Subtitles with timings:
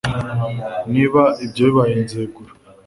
[0.93, 2.51] Niba ibyo bibaye nzegura